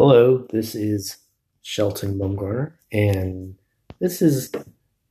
Hello, 0.00 0.46
this 0.52 0.76
is 0.76 1.16
Shelton 1.62 2.20
Bumgarner, 2.20 2.74
and 2.92 3.56
this 3.98 4.22
is 4.22 4.52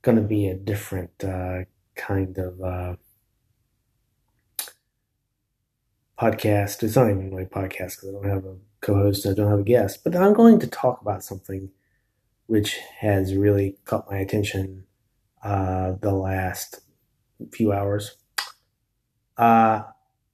going 0.02 0.16
to 0.16 0.24
be 0.24 0.48
a 0.48 0.56
different 0.56 1.12
uh, 1.22 1.66
kind 1.98 2.38
of 2.38 2.62
uh, 2.62 2.96
podcast. 6.18 6.84
It's 6.84 6.96
not 6.96 7.10
even 7.10 7.34
a 7.34 7.46
podcast 7.48 7.98
because 8.00 8.08
I 8.08 8.12
don't 8.14 8.30
have 8.30 8.46
a 8.46 8.56
co-host, 8.80 9.26
I 9.26 9.34
don't 9.34 9.50
have 9.50 9.60
a 9.60 9.64
guest, 9.64 10.06
but 10.06 10.16
I'm 10.16 10.32
going 10.32 10.58
to 10.60 10.68
talk 10.68 11.02
about 11.02 11.22
something 11.22 11.70
which 12.46 12.78
has 13.00 13.36
really 13.36 13.80
caught 13.84 14.10
my 14.10 14.20
attention 14.20 14.86
uh, 15.44 15.96
the 16.00 16.14
last 16.14 16.80
few 17.52 17.74
hours. 17.74 18.16
Uh, 19.38 19.84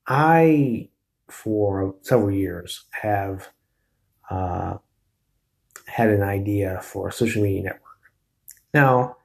I, 0.05 0.89
for 1.27 1.95
several 2.03 2.29
years, 2.29 2.85
have 2.91 3.49
uh, 4.29 4.77
had 5.87 6.09
an 6.09 6.23
idea 6.23 6.79
for 6.81 7.07
a 7.07 7.11
social 7.11 7.43
media 7.43 7.63
network. 7.63 7.81
Now, 8.73 9.17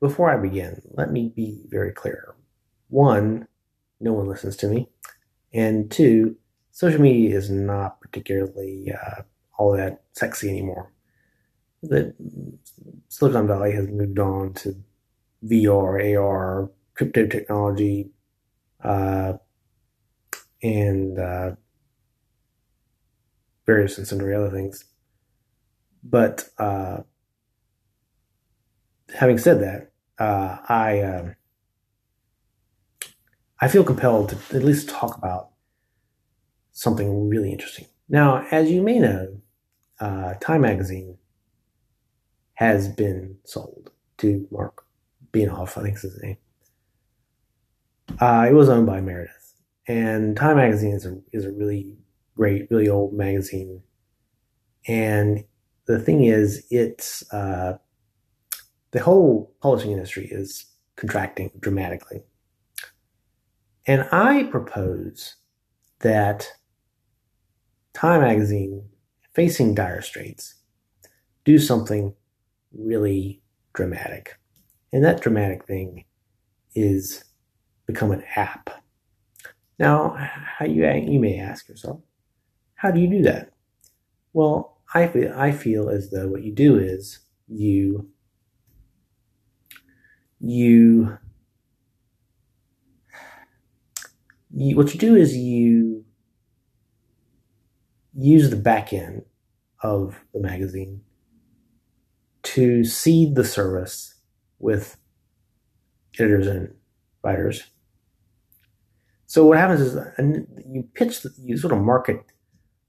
before 0.00 0.30
I 0.30 0.36
begin, 0.36 0.82
let 0.92 1.10
me 1.10 1.32
be 1.34 1.62
very 1.68 1.92
clear. 1.92 2.34
One, 2.88 3.48
no 4.00 4.12
one 4.12 4.28
listens 4.28 4.56
to 4.58 4.68
me. 4.68 4.88
And 5.52 5.90
two, 5.90 6.36
social 6.70 7.00
media 7.00 7.36
is 7.36 7.50
not 7.50 8.00
particularly 8.00 8.92
uh, 8.92 9.22
all 9.58 9.72
that 9.76 10.02
sexy 10.12 10.48
anymore. 10.50 10.92
The 11.82 12.14
Silicon 13.08 13.46
Valley 13.46 13.72
has 13.72 13.88
moved 13.88 14.18
on 14.18 14.54
to 14.54 14.76
VR, 15.44 16.18
AR, 16.18 16.70
crypto 16.94 17.26
technology, 17.26 18.10
uh, 18.82 19.34
and 20.62 21.18
uh, 21.18 21.52
various 23.66 23.98
and 23.98 24.06
sundry 24.06 24.34
other 24.34 24.50
things. 24.50 24.84
But 26.02 26.48
uh, 26.58 26.98
having 29.14 29.38
said 29.38 29.60
that, 29.60 29.90
uh, 30.18 30.58
I 30.68 31.00
uh, 31.00 31.34
I 33.60 33.68
feel 33.68 33.84
compelled 33.84 34.30
to 34.30 34.56
at 34.56 34.62
least 34.62 34.88
talk 34.88 35.16
about 35.18 35.50
something 36.72 37.28
really 37.28 37.52
interesting. 37.52 37.86
Now, 38.08 38.46
as 38.50 38.70
you 38.70 38.82
may 38.82 38.98
know, 38.98 39.40
uh, 39.98 40.34
Time 40.34 40.60
Magazine 40.60 41.18
has 42.54 42.88
been 42.88 43.38
sold 43.44 43.90
to 44.18 44.46
Mark 44.50 44.84
Benioff, 45.32 45.76
I 45.76 45.82
think 45.82 45.96
is 45.96 46.02
his 46.02 46.22
name. 46.22 46.36
Uh, 48.20 48.46
it 48.48 48.54
was 48.54 48.68
owned 48.68 48.86
by 48.86 49.00
Meredith, 49.00 49.54
and 49.88 50.36
Time 50.36 50.56
Magazine 50.56 50.92
is 50.92 51.04
a 51.04 51.18
is 51.32 51.44
a 51.44 51.50
really 51.52 51.96
great, 52.36 52.70
really 52.70 52.88
old 52.88 53.12
magazine. 53.12 53.82
And 54.86 55.44
the 55.86 55.98
thing 55.98 56.24
is, 56.24 56.66
it's 56.70 57.24
uh, 57.32 57.78
the 58.92 59.02
whole 59.02 59.54
publishing 59.60 59.92
industry 59.92 60.28
is 60.30 60.66
contracting 60.96 61.50
dramatically. 61.60 62.22
And 63.86 64.08
I 64.12 64.44
propose 64.44 65.36
that 66.00 66.48
Time 67.94 68.20
Magazine, 68.20 68.88
facing 69.32 69.74
dire 69.74 70.02
straits, 70.02 70.54
do 71.44 71.58
something 71.58 72.14
really 72.72 73.40
dramatic. 73.72 74.38
And 74.92 75.04
that 75.04 75.20
dramatic 75.20 75.66
thing 75.66 76.04
is 76.74 77.24
become 77.86 78.10
an 78.10 78.24
app. 78.34 78.70
Now, 79.78 80.14
how 80.58 80.66
you, 80.66 80.86
you 80.86 81.20
may 81.20 81.38
ask 81.38 81.68
yourself, 81.68 82.00
how 82.76 82.90
do 82.90 83.00
you 83.00 83.08
do 83.08 83.22
that? 83.22 83.52
Well, 84.32 84.78
I 84.94 85.08
feel, 85.08 85.32
I 85.34 85.52
feel 85.52 85.88
as 85.88 86.10
though 86.10 86.28
what 86.28 86.42
you 86.42 86.52
do 86.52 86.78
is 86.78 87.18
you 87.48 88.08
you, 90.40 91.18
you 94.50 94.76
what 94.76 94.92
you 94.92 95.00
do 95.00 95.16
is 95.16 95.36
you 95.36 96.04
use 98.14 98.50
the 98.50 98.56
back 98.56 98.92
end 98.92 99.24
of 99.82 100.20
the 100.32 100.40
magazine 100.40 101.00
to 102.42 102.84
seed 102.84 103.34
the 103.34 103.44
service 103.44 104.14
with 104.58 104.96
editors 106.18 106.46
and 106.46 106.74
writers. 107.22 107.64
So 109.26 109.44
what 109.44 109.58
happens 109.58 109.80
is 109.80 109.98
you 110.66 110.88
pitch, 110.94 111.26
you 111.38 111.56
sort 111.56 111.72
of 111.72 111.80
market 111.80 112.24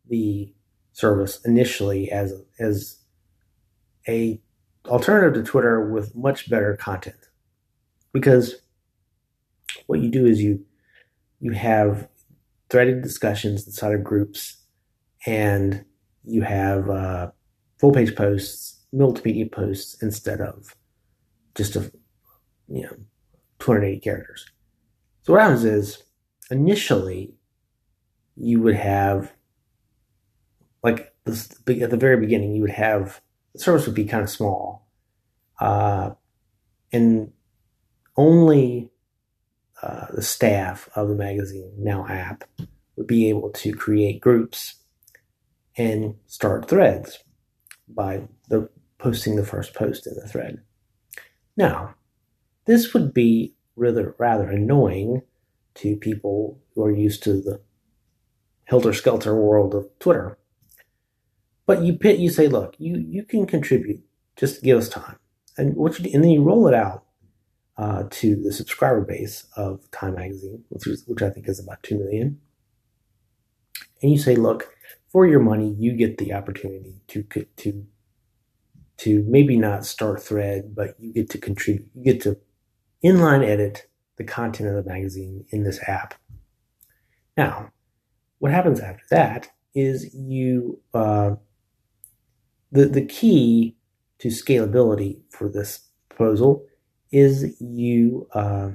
the 0.10 0.54
service 0.94 1.40
initially 1.46 2.12
as 2.12 2.34
as 2.60 2.98
a 4.08 4.42
alternative 4.88 5.34
to 5.34 5.50
Twitter 5.50 5.90
with 5.92 6.16
much 6.16 6.50
better 6.50 6.76
content. 6.76 7.30
Because 8.14 8.56
what 9.86 10.00
you 10.00 10.10
do 10.10 10.26
is 10.26 10.42
you 10.42 10.66
you 11.40 11.52
have 11.52 12.08
threaded 12.70 13.02
discussions 13.02 13.66
inside 13.66 13.94
of 13.94 14.04
groups 14.04 14.58
and 15.26 15.86
you 16.24 16.42
have 16.42 16.90
uh, 16.90 17.32
full 17.80 17.92
page 17.92 18.16
posts, 18.16 18.86
multimedia 18.94 19.50
posts 19.50 20.02
instead 20.02 20.42
of 20.42 20.76
just 21.56 21.76
a 21.76 21.92
you 22.68 22.84
know 22.84 22.96
280 23.60 24.00
characters. 24.00 24.46
So 25.24 25.34
what 25.34 25.42
happens 25.42 25.66
is 25.66 26.04
initially 26.50 27.34
you 28.36 28.62
would 28.62 28.76
have 28.76 29.34
like 30.88 31.14
at 31.26 31.90
the 31.90 31.98
very 31.98 32.18
beginning, 32.18 32.56
you 32.56 32.62
would 32.62 32.72
have 32.72 33.22
the 33.54 33.60
service 33.60 33.86
would 33.86 33.96
be 33.96 34.06
kind 34.06 34.24
of 34.24 34.30
small, 34.30 34.88
uh, 35.60 36.12
and 36.94 37.34
only 38.16 38.90
uh, 39.84 40.06
the 40.14 40.22
staff 40.22 40.90
of 40.96 41.10
the 41.10 41.16
magazine 41.16 41.74
now 41.78 42.08
app 42.08 42.46
would 42.96 43.06
be 43.08 43.28
able 43.28 43.50
to 43.50 43.74
create 43.74 44.22
groups 44.22 44.76
and 45.76 46.16
start 46.26 46.70
threads 46.70 47.20
by 47.90 48.22
the 48.48 48.70
posting 48.98 49.36
the 49.36 49.46
first 49.46 49.74
post 49.74 50.08
in 50.08 50.16
the 50.16 50.28
thread. 50.28 50.62
Now, 51.58 51.96
this 52.66 52.94
would 52.94 53.14
be 53.14 53.56
rather 53.76 54.16
rather 54.18 54.50
annoying 54.50 55.22
to 55.76 55.98
people 55.98 56.60
who 56.74 56.86
are 56.86 56.96
used 56.96 57.24
to 57.24 57.34
the 57.34 57.60
helter 58.64 58.94
skelter 58.94 59.36
world 59.36 59.76
of 59.76 59.88
Twitter 60.00 60.38
but 61.68 61.84
you 61.84 61.94
pit, 61.94 62.18
you 62.18 62.32
say, 62.32 62.48
look, 62.48 62.76
you 62.80 62.98
you 63.08 63.24
can 63.24 63.46
contribute. 63.46 64.02
Just 64.36 64.64
give 64.64 64.78
us 64.80 64.90
time, 64.90 65.18
and 65.58 65.76
what 65.76 66.00
you 66.00 66.10
and 66.14 66.24
then 66.24 66.32
you 66.32 66.42
roll 66.42 66.68
it 66.68 66.74
out 66.74 67.04
uh, 67.78 68.06
to 68.10 68.36
the 68.36 68.52
subscriber 68.52 69.02
base 69.02 69.46
of 69.56 69.90
Time 69.92 70.16
Magazine, 70.16 70.64
which 70.70 70.88
is, 70.88 71.04
which 71.06 71.22
I 71.22 71.30
think 71.30 71.48
is 71.48 71.60
about 71.60 71.84
two 71.84 72.00
million. 72.00 72.40
And 74.02 74.12
you 74.12 74.18
say, 74.18 74.36
look, 74.36 74.70
for 75.10 75.28
your 75.28 75.40
money, 75.40 75.76
you 75.78 75.94
get 75.94 76.18
the 76.18 76.34
opportunity 76.34 77.02
to 77.10 77.24
to 77.58 77.86
to 78.98 79.24
maybe 79.28 79.58
not 79.58 79.86
start 79.86 80.24
thread, 80.24 80.74
but 80.74 80.96
you 81.00 81.14
get 81.14 81.30
to 81.32 81.38
contribute. 81.38 81.90
You 81.94 82.04
get 82.04 82.22
to 82.22 82.38
inline 83.04 83.46
edit 83.46 83.88
the 84.16 84.24
content 84.24 84.70
of 84.70 84.76
the 84.76 84.90
magazine 84.90 85.46
in 85.50 85.64
this 85.64 85.80
app. 85.88 86.16
Now, 87.36 87.72
what 88.40 88.52
happens 88.52 88.80
after 88.80 89.04
that 89.12 89.50
is 89.76 90.16
you 90.16 90.80
uh, 90.94 91.36
the, 92.72 92.86
the 92.86 93.06
key 93.06 93.76
to 94.20 94.30
scalability 94.30 95.22
for 95.30 95.50
this 95.50 95.88
proposal 96.10 96.66
is 97.12 97.60
you 97.62 98.28
uh, 98.34 98.72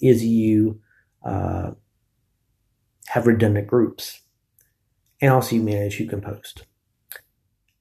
is 0.00 0.24
you 0.24 0.80
uh, 1.24 1.72
have 3.06 3.26
redundant 3.26 3.66
groups, 3.66 4.22
and 5.20 5.30
also 5.30 5.56
you 5.56 5.62
manage 5.62 5.96
who 5.96 6.06
can 6.06 6.20
post. 6.20 6.64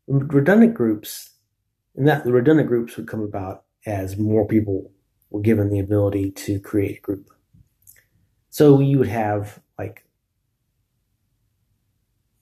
Redundant 0.07 0.73
groups, 0.73 1.31
and 1.95 2.07
that 2.07 2.25
the 2.25 2.33
redundant 2.33 2.67
groups 2.67 2.97
would 2.97 3.07
come 3.07 3.21
about 3.21 3.63
as 3.85 4.17
more 4.17 4.45
people 4.47 4.91
were 5.29 5.41
given 5.41 5.69
the 5.69 5.79
ability 5.79 6.31
to 6.31 6.59
create 6.59 6.97
a 6.97 7.01
group. 7.01 7.29
So 8.49 8.79
you 8.81 8.97
would 8.99 9.07
have 9.07 9.59
like 9.79 10.05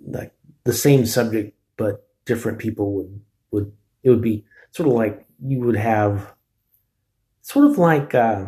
like 0.01 0.33
the 0.63 0.73
same 0.73 1.05
subject 1.05 1.58
but 1.79 2.05
different 2.25 2.59
people 2.59 2.93
would 2.93 3.21
would 3.51 3.71
it 4.03 4.09
would 4.11 4.21
be 4.21 4.45
sort 4.71 4.87
of 4.89 4.93
like 4.93 5.25
you 5.41 5.59
would 5.61 5.77
have 5.77 6.33
sort 7.41 7.65
of 7.65 7.77
like 7.79 8.13
uh, 8.13 8.45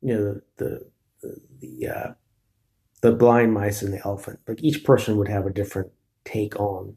you 0.00 0.14
know 0.14 0.40
the 0.56 0.88
the 1.20 1.40
the, 1.60 1.88
uh, 1.88 2.12
the 3.02 3.12
blind 3.12 3.52
mice 3.52 3.82
and 3.82 3.92
the 3.92 4.00
elephant. 4.04 4.38
Like 4.46 4.62
each 4.62 4.84
person 4.84 5.16
would 5.16 5.28
have 5.28 5.44
a 5.44 5.50
different 5.50 5.90
take 6.24 6.58
on 6.58 6.94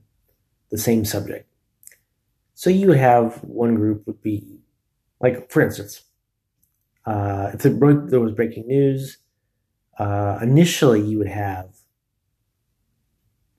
the 0.70 0.78
same 0.78 1.04
subject. 1.04 1.50
So 2.54 2.70
you 2.70 2.88
would 2.88 2.98
have 2.98 3.44
one 3.44 3.74
group 3.76 4.06
would 4.06 4.22
be 4.22 4.60
like, 5.20 5.52
for 5.52 5.62
instance, 5.62 6.04
uh, 7.08 7.52
if 7.54 7.64
there 7.64 8.20
was 8.20 8.34
breaking 8.34 8.68
news, 8.68 9.18
uh, 9.98 10.38
initially 10.42 11.02
you 11.02 11.18
would 11.18 11.28
have 11.28 11.81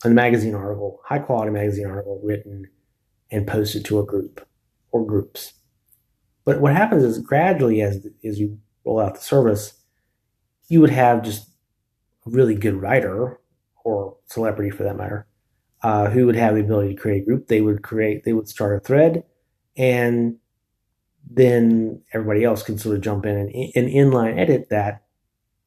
a 0.05 0.11
magazine 0.11 0.55
article, 0.55 1.01
high 1.05 1.19
quality 1.19 1.51
magazine 1.51 1.87
article 1.87 2.21
written 2.23 2.69
and 3.31 3.47
posted 3.47 3.85
to 3.87 4.01
a 4.01 4.05
group 4.05 4.47
or 4.91 5.07
groups. 5.07 5.55
But 6.45 6.61
what 6.61 6.75
happens 6.75 7.05
is 7.05 7.19
gradually 7.19 7.81
as 7.83 8.07
as 8.25 8.39
you 8.39 8.59
roll 8.85 9.01
out 9.01 9.15
the 9.15 9.21
service, 9.21 9.75
you 10.69 10.81
would 10.81 10.91
have 10.91 11.23
just 11.23 11.49
a 12.27 12.31
really 12.31 12.55
good 12.55 12.75
writer 12.75 13.41
or 13.85 14.17
celebrity 14.27 14.71
for 14.71 14.83
that 14.85 14.97
matter, 14.97 15.27
uh, 15.83 16.11
who 16.11 16.27
would 16.27 16.37
have 16.37 16.55
the 16.55 16.61
ability 16.61 16.95
to 16.95 17.01
create 17.01 17.23
a 17.23 17.25
group. 17.25 17.49
They 17.49 17.61
would 17.61 17.83
create, 17.83 18.25
they 18.25 18.33
would 18.33 18.49
start 18.49 18.77
a 18.77 18.81
thread, 18.81 19.25
and 19.77 20.37
then 21.29 22.03
everybody 22.13 22.45
else 22.45 22.63
can 22.63 22.79
sort 22.79 22.97
of 22.97 23.03
jump 23.03 23.27
in 23.27 23.37
and, 23.37 23.51
and 23.75 23.89
inline 23.89 24.39
edit 24.39 24.69
that 24.71 25.05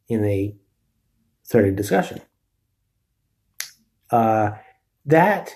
in 0.07 0.23
a 0.25 0.55
threaded 1.45 1.75
discussion. 1.75 2.21
Uh, 4.15 4.57
that, 5.05 5.53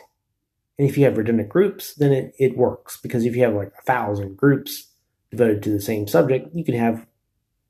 and 0.78 0.88
if 0.88 0.98
you 0.98 1.06
have 1.06 1.18
redundant 1.18 1.50
groups, 1.50 1.96
then 1.96 2.12
it, 2.12 2.34
it 2.38 2.58
works 2.58 2.98
because 2.98 3.26
if 3.26 3.36
you 3.36 3.44
have 3.44 3.54
like 3.54 3.72
a 3.80 3.82
thousand 3.84 4.36
groups 4.38 4.90
devoted 5.32 5.64
to 5.64 5.70
the 5.70 5.82
same 5.82 6.08
subject, 6.08 6.54
you 6.54 6.64
can 6.64 6.76
have 6.76 7.06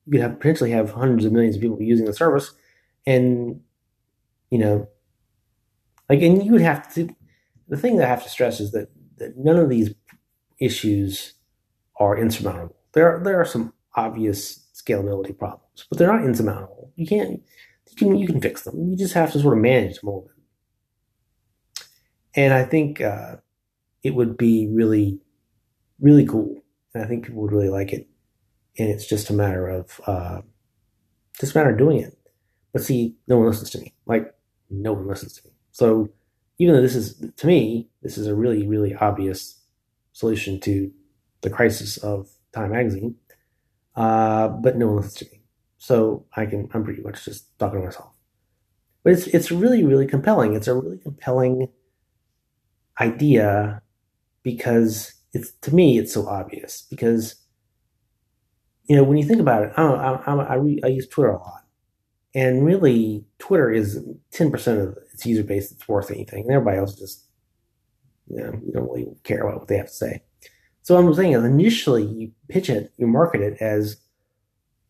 you 0.06 0.14
could 0.14 0.22
have 0.22 0.40
potentially 0.40 0.72
have 0.72 0.92
hundreds 0.92 1.26
of 1.26 1.32
millions 1.32 1.56
of 1.56 1.62
people 1.62 1.80
using 1.82 2.06
the 2.06 2.14
service, 2.14 2.54
and 3.06 3.62
you 4.50 4.58
know, 4.58 4.88
like, 6.10 6.22
and 6.22 6.44
you 6.44 6.52
would 6.52 6.62
have 6.62 6.92
to. 6.96 7.16
The 7.68 7.78
thing 7.78 7.98
that 7.98 8.06
I 8.06 8.10
have 8.10 8.24
to 8.24 8.30
stress 8.30 8.60
is 8.60 8.72
that, 8.72 8.90
that 9.18 9.38
none 9.38 9.58
of 9.58 9.70
these 9.70 9.94
issues 10.60 11.36
are 11.98 12.18
insurmountable. 12.18 12.76
There 12.94 13.16
are, 13.16 13.24
there 13.24 13.40
are 13.40 13.46
some 13.46 13.74
obvious 13.96 14.68
scalability 14.74 15.38
problems, 15.38 15.86
but 15.88 16.00
they're 16.00 16.12
not 16.12 16.26
insurmountable. 16.26 16.92
You 16.96 17.06
can't 17.06 17.44
you 17.92 17.96
can 17.96 18.16
you 18.16 18.26
can 18.26 18.42
fix 18.42 18.64
them. 18.64 18.90
You 18.90 18.98
just 18.98 19.14
have 19.14 19.32
to 19.34 19.40
sort 19.40 19.56
of 19.58 19.62
manage 19.62 20.00
them 20.00 20.08
a 20.08 20.12
little 20.12 20.30
bit. 20.30 20.39
And 22.36 22.54
I 22.54 22.64
think 22.64 23.02
uh, 23.02 23.38
it 24.04 24.16
would 24.16 24.38
be 24.38 24.68
really 24.72 25.20
really 26.00 26.26
cool, 26.26 26.56
and 26.94 27.04
I 27.04 27.08
think 27.08 27.26
people 27.26 27.42
would 27.42 27.52
really 27.52 27.70
like 27.70 27.94
it. 27.94 28.08
And 28.78 28.90
it's 28.90 29.08
just 29.08 29.30
a 29.30 29.34
matter 29.34 29.68
of 29.68 30.00
uh, 30.08 30.42
just 31.40 31.56
a 31.56 31.58
matter 31.58 31.72
of 31.72 31.78
doing 31.78 32.00
it. 32.00 32.18
But 32.74 32.84
see, 32.84 33.16
no 33.28 33.38
one 33.38 33.48
listens 33.48 33.70
to 33.72 33.80
me. 33.80 33.94
Like 34.06 34.34
no 34.70 34.94
one 34.94 35.08
listens 35.08 35.34
to 35.34 35.48
me. 35.48 35.54
So 35.72 36.10
even 36.60 36.76
though 36.76 36.82
this 36.82 36.96
is 36.96 37.24
to 37.38 37.48
me, 37.48 37.90
this 38.02 38.18
is 38.18 38.28
a 38.28 38.36
really 38.36 38.68
really 38.68 38.96
obvious 38.96 39.60
solution 40.14 40.60
to 40.62 40.92
the 41.42 41.50
crisis 41.50 41.98
of 41.98 42.30
Time 42.54 42.72
Magazine, 42.72 43.16
uh, 43.96 44.50
but 44.50 44.78
no 44.78 44.88
one 44.88 44.98
listens 44.98 45.16
to 45.16 45.26
me. 45.26 45.42
So 45.78 46.26
I 46.36 46.46
can 46.46 46.70
I'm 46.74 46.84
pretty 46.84 47.02
much 47.02 47.26
just 47.26 47.58
talking 47.60 47.80
to 47.80 47.86
myself. 47.86 48.12
But 49.04 49.14
it's 49.14 49.28
it's 49.28 49.52
really 49.52 49.84
really 49.84 50.08
compelling. 50.08 50.56
It's 50.56 50.68
a 50.68 50.76
really 50.76 50.98
compelling 50.98 51.70
idea 53.00 53.82
because 54.44 55.14
it's 55.34 55.52
to 55.62 55.74
me 55.74 55.98
it's 55.98 56.14
so 56.14 56.28
obvious 56.28 56.86
because 56.90 57.36
you 58.86 58.96
know 58.96 59.04
when 59.04 59.18
you 59.18 59.24
think 59.24 59.42
about 59.42 59.64
it 59.64 59.72
I 59.78 59.84
I, 59.84 60.34
I, 60.36 60.56
re, 60.56 60.80
I 60.84 60.88
use 60.88 61.08
Twitter 61.08 61.32
a 61.32 61.38
lot. 61.38 61.66
And 62.36 62.64
really 62.64 63.26
Twitter 63.40 63.72
is 63.72 64.00
10% 64.34 64.82
of 64.82 64.98
its 65.14 65.26
user 65.26 65.44
base 65.44 65.72
that's 65.72 65.88
worth 65.88 66.12
anything. 66.12 66.44
And 66.44 66.52
everybody 66.52 66.78
else 66.78 66.96
just 66.96 67.26
you 68.28 68.38
know 68.38 68.54
you 68.64 68.72
don't 68.72 68.90
really 68.90 69.08
care 69.24 69.42
about 69.42 69.60
what 69.60 69.68
they 69.68 69.78
have 69.78 69.88
to 69.88 69.94
say. 69.94 70.22
So 70.82 70.96
what 70.96 71.06
I'm 71.06 71.14
saying 71.14 71.34
is 71.34 71.44
initially 71.44 72.06
you 72.06 72.32
pitch 72.48 72.70
it 72.70 72.92
you 72.98 73.08
market 73.08 73.42
it 73.42 73.58
as 73.62 73.98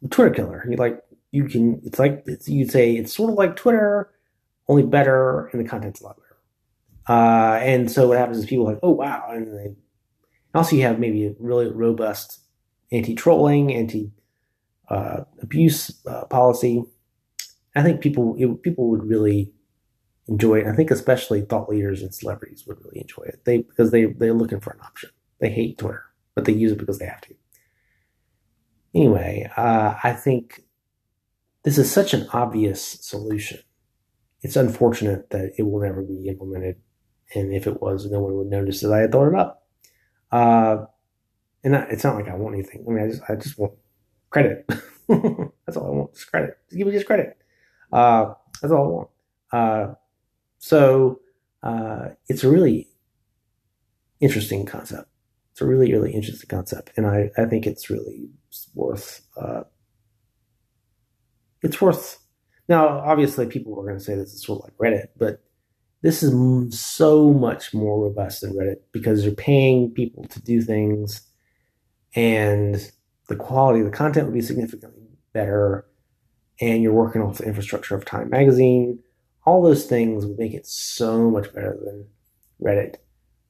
the 0.01 0.09
Twitter 0.09 0.33
killer. 0.33 0.65
You 0.69 0.77
like 0.77 1.01
you 1.31 1.45
can 1.45 1.81
it's 1.83 2.00
like 2.00 2.23
it's, 2.25 2.47
you'd 2.47 2.71
say 2.71 2.94
it's 2.95 3.15
sort 3.15 3.31
of 3.31 3.38
like 3.38 3.56
Twitter 3.56 4.11
only 4.67 4.83
better 4.83 5.47
and 5.47 5.63
the 5.63 5.67
content's 5.67 6.01
a 6.01 6.03
lot 6.06 6.17
better 6.17 6.28
uh, 7.09 7.59
and 7.61 7.91
so 7.91 8.07
what 8.07 8.17
happens 8.17 8.38
is 8.39 8.45
people 8.45 8.67
are 8.69 8.73
like 8.73 8.79
oh 8.83 8.91
wow 8.91 9.27
and 9.31 9.47
they 9.57 9.75
also, 10.53 10.75
you 10.75 10.83
have 10.83 11.00
maybe 11.00 11.25
a 11.27 11.33
really 11.39 11.67
robust 11.67 12.39
anti-trolling, 12.91 13.73
anti-abuse 13.73 14.11
uh, 16.07 16.25
policy. 16.25 16.83
I 17.75 17.83
think 17.83 18.01
people 18.01 18.35
it, 18.38 18.63
people 18.63 18.89
would 18.89 19.03
really 19.03 19.51
enjoy 20.27 20.61
it. 20.61 20.67
I 20.67 20.75
think 20.75 20.89
especially 20.91 21.41
thought 21.41 21.69
leaders 21.69 22.01
and 22.01 22.13
celebrities 22.13 22.65
would 22.65 22.83
really 22.83 23.01
enjoy 23.01 23.23
it. 23.25 23.41
They 23.45 23.59
because 23.59 23.91
they 23.91 24.06
they're 24.06 24.33
looking 24.33 24.59
for 24.59 24.71
an 24.71 24.79
option. 24.83 25.11
They 25.39 25.50
hate 25.50 25.77
Twitter, 25.77 26.03
but 26.35 26.45
they 26.45 26.53
use 26.53 26.71
it 26.71 26.79
because 26.79 26.97
they 27.00 27.06
have 27.06 27.21
to. 27.21 27.35
Anyway, 28.95 29.50
uh, 29.56 29.95
I 30.03 30.13
think 30.13 30.63
this 31.63 31.77
is 31.77 31.91
such 31.91 32.15
an 32.15 32.27
obvious 32.33 32.81
solution. 33.01 33.59
It's 34.41 34.56
unfortunate 34.56 35.29
that 35.29 35.53
it 35.57 35.63
will 35.63 35.81
never 35.81 36.01
be 36.01 36.27
implemented, 36.27 36.77
and 37.35 37.53
if 37.53 37.67
it 37.67 37.81
was, 37.81 38.09
no 38.09 38.21
one 38.21 38.35
would 38.35 38.47
notice 38.47 38.81
that 38.81 38.93
I 38.93 38.99
had 38.99 39.11
thought 39.11 39.27
it 39.27 39.35
up. 39.35 39.67
Uh, 40.31 40.85
and 41.63 41.75
it's 41.75 42.03
not 42.03 42.15
like 42.15 42.27
I 42.27 42.35
want 42.35 42.55
anything. 42.55 42.85
I 42.87 42.91
mean, 42.91 43.03
I 43.03 43.09
just 43.09 43.21
I 43.29 43.35
just 43.35 43.57
want 43.57 43.73
credit. 44.29 44.65
that's 45.07 45.77
all 45.77 45.87
I 45.87 45.89
want. 45.89 46.13
Just 46.13 46.31
credit. 46.31 46.57
Just 46.67 46.77
give 46.77 46.87
me 46.87 46.93
just 46.93 47.05
credit. 47.05 47.37
Uh, 47.91 48.33
that's 48.61 48.71
all 48.73 48.85
I 48.85 48.87
want. 48.87 49.09
Uh, 49.51 49.93
so 50.59 51.19
uh, 51.63 52.09
it's 52.27 52.43
a 52.43 52.49
really 52.49 52.87
interesting 54.19 54.65
concept. 54.65 55.09
It's 55.51 55.61
a 55.61 55.65
really 55.65 55.91
really 55.91 56.13
interesting 56.13 56.49
concept, 56.49 56.91
and 56.95 57.05
I 57.05 57.31
I 57.37 57.45
think 57.45 57.67
it's 57.67 57.89
really 57.89 58.29
worth. 58.73 59.21
Uh, 59.35 59.63
it's 61.61 61.81
worth. 61.81 62.19
Now, 62.69 62.99
obviously, 62.99 63.47
people 63.47 63.77
are 63.79 63.83
going 63.83 63.97
to 63.97 64.03
say 64.03 64.15
this 64.15 64.33
is 64.33 64.43
sort 64.43 64.59
of 64.59 64.65
like 64.65 64.77
Reddit, 64.77 65.07
but 65.17 65.43
this 66.01 66.23
is 66.23 66.79
so 66.79 67.33
much 67.33 67.73
more 67.73 68.03
robust 68.03 68.41
than 68.41 68.53
Reddit 68.53 68.77
because 68.91 69.25
you're 69.25 69.33
paying 69.33 69.91
people 69.91 70.25
to 70.25 70.41
do 70.41 70.61
things 70.61 71.21
and 72.15 72.91
the 73.27 73.35
quality 73.35 73.79
of 73.79 73.85
the 73.85 73.91
content 73.91 74.25
would 74.25 74.33
be 74.33 74.41
significantly 74.41 75.07
better 75.33 75.85
and 76.61 76.81
you're 76.81 76.93
working 76.93 77.21
off 77.21 77.37
the 77.37 77.45
infrastructure 77.45 77.95
of 77.95 78.05
Time 78.05 78.29
Magazine. 78.29 78.99
All 79.45 79.61
those 79.61 79.85
things 79.85 80.25
would 80.25 80.37
make 80.37 80.53
it 80.53 80.65
so 80.65 81.29
much 81.29 81.53
better 81.53 81.77
than 81.83 82.07
Reddit. 82.61 82.95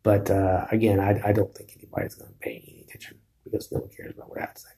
But 0.03 0.29
uh, 0.29 0.65
again, 0.71 0.99
I, 0.99 1.21
I, 1.25 1.33
don't 1.33 1.53
think 1.53 1.73
anybody's 1.77 2.15
going 2.15 2.31
to 2.31 2.39
pay 2.39 2.63
any 2.67 2.85
attention 2.87 3.17
because 3.43 3.71
no 3.71 3.79
one 3.79 3.89
cares 3.89 4.13
about 4.15 4.29
what 4.29 4.37
I 4.39 4.41
have 4.41 4.53
to 4.53 4.61
say. 4.61 4.69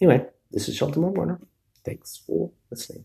Anyway, 0.00 0.26
this 0.50 0.68
is 0.68 0.76
Shelton 0.76 1.02
Warner. 1.14 1.40
Thanks 1.84 2.20
for 2.26 2.50
listening. 2.70 3.04